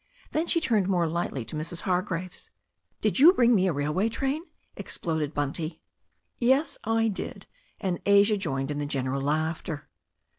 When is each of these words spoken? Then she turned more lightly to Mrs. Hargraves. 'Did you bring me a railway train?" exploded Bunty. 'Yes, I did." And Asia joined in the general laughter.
Then 0.31 0.47
she 0.47 0.59
turned 0.59 0.87
more 0.89 1.05
lightly 1.07 1.45
to 1.45 1.55
Mrs. 1.55 1.81
Hargraves. 1.81 2.49
'Did 3.01 3.19
you 3.19 3.33
bring 3.33 3.53
me 3.53 3.67
a 3.67 3.71
railway 3.71 4.09
train?" 4.09 4.41
exploded 4.75 5.31
Bunty. 5.31 5.79
'Yes, 6.39 6.79
I 6.83 7.07
did." 7.07 7.45
And 7.79 7.99
Asia 8.07 8.35
joined 8.35 8.71
in 8.71 8.79
the 8.79 8.87
general 8.87 9.21
laughter. 9.21 9.89